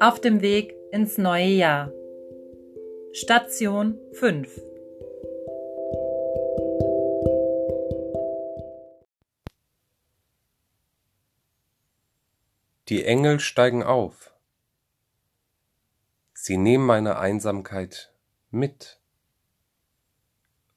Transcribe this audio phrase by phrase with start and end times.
[0.00, 1.90] Auf dem Weg ins neue Jahr.
[3.12, 4.48] Station 5.
[12.88, 14.32] Die Engel steigen auf.
[16.32, 18.14] Sie nehmen meine Einsamkeit
[18.52, 19.00] mit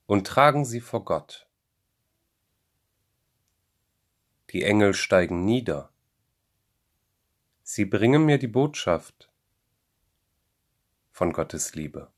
[0.06, 1.46] und tragen sie vor Gott.
[4.50, 5.91] Die Engel steigen nieder.
[7.74, 9.32] Sie bringen mir die Botschaft
[11.10, 12.12] von Gottes Liebe.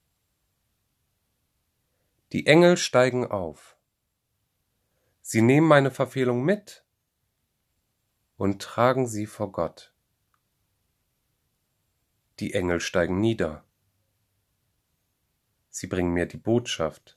[2.33, 3.77] Die Engel steigen auf.
[5.21, 6.85] Sie nehmen meine Verfehlung mit
[8.37, 9.95] und tragen sie vor Gott.
[12.41, 13.65] Die Engel steigen nieder.
[15.71, 17.17] Sie bringen mir die Botschaft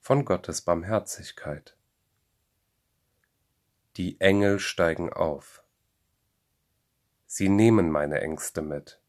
[0.00, 1.76] von Gottes Barmherzigkeit.
[3.96, 5.61] Die Engel steigen auf.
[7.34, 9.00] Sie nehmen meine Ängste mit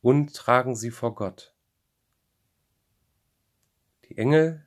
[0.00, 1.54] und tragen sie vor Gott.
[4.06, 4.66] Die Engel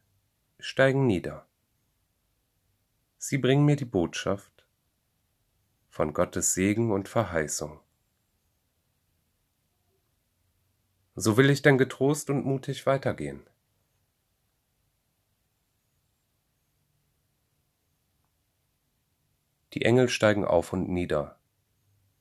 [0.59, 1.47] steigen nieder.
[3.17, 4.67] Sie bringen mir die Botschaft
[5.89, 7.79] von Gottes Segen und Verheißung.
[11.15, 13.49] So will ich denn getrost und mutig weitergehen.
[19.73, 21.39] Die Engel steigen auf und nieder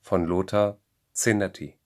[0.05, 0.77] von Lothar
[1.15, 1.79] Zenetti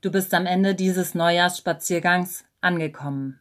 [0.00, 3.40] Du bist am Ende dieses Neujahrsspaziergangs angekommen.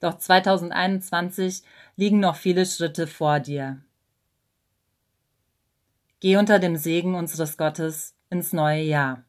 [0.00, 1.62] Doch 2021
[1.96, 3.82] liegen noch viele Schritte vor dir.
[6.20, 9.24] Geh unter dem Segen unseres Gottes ins neue Jahr.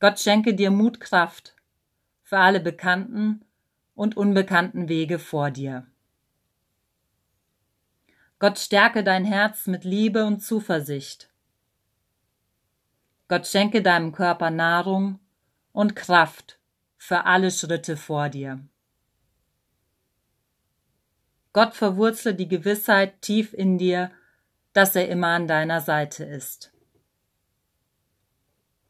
[0.00, 1.54] Gott schenke dir Mutkraft
[2.22, 3.44] für alle bekannten
[3.94, 5.86] und unbekannten Wege vor dir.
[8.38, 11.30] Gott stärke dein Herz mit Liebe und Zuversicht.
[13.28, 15.20] Gott schenke deinem Körper Nahrung
[15.74, 16.58] und Kraft
[16.96, 18.60] für alle Schritte vor dir.
[21.52, 24.10] Gott verwurzle die Gewissheit tief in dir,
[24.72, 26.72] dass er immer an deiner Seite ist.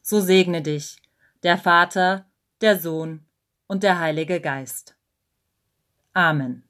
[0.02, 1.00] So segne dich
[1.42, 2.26] der Vater,
[2.60, 3.26] der Sohn
[3.66, 4.94] und der Heilige Geist.
[6.12, 6.68] Amen.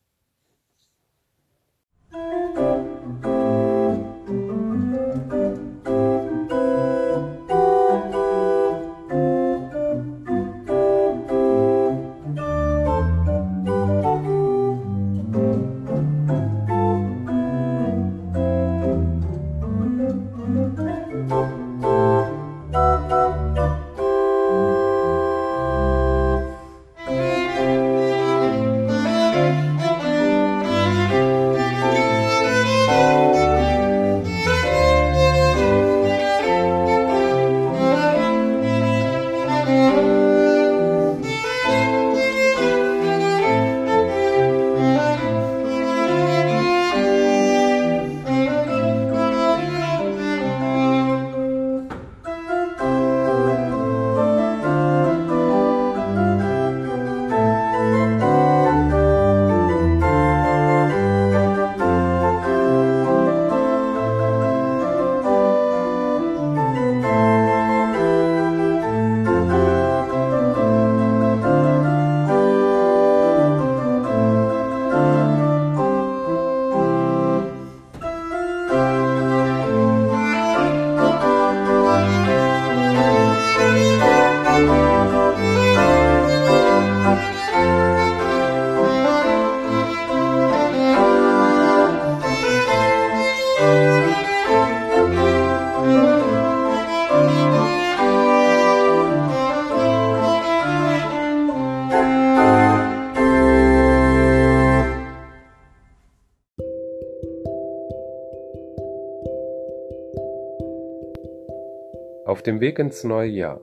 [112.27, 113.61] Auf dem Weg ins neue Jahr.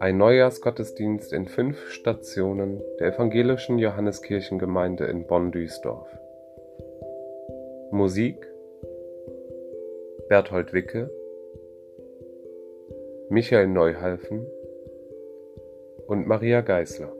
[0.00, 6.08] Ein Neujahrsgottesdienst in fünf Stationen der evangelischen Johanneskirchengemeinde in Bonn-Duisdorf.
[7.92, 8.44] Musik
[10.28, 11.08] Berthold Wicke,
[13.28, 14.44] Michael Neuhalfen,
[16.08, 17.12] und Maria Geißler.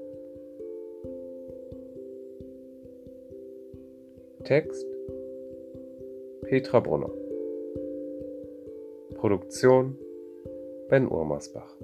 [4.42, 4.86] Text
[6.42, 7.25] Petra Brunner
[9.16, 9.96] Produktion
[10.88, 11.75] Ben Urmersbach